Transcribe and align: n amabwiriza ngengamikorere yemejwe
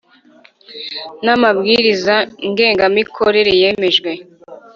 n 1.23 1.27
amabwiriza 1.35 2.15
ngengamikorere 2.49 3.51
yemejwe 3.61 4.11